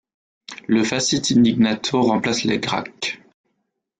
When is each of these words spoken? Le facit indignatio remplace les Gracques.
Le 0.65 0.83
facit 0.83 1.29
indignatio 1.31 2.01
remplace 2.01 2.43
les 2.45 2.57
Gracques. 2.57 3.21